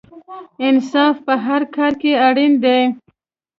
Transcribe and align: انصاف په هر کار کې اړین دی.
انصاف 0.67 1.15
په 1.25 1.33
هر 1.45 1.61
کار 1.75 1.93
کې 2.01 2.11
اړین 2.27 2.53
دی. 2.63 2.81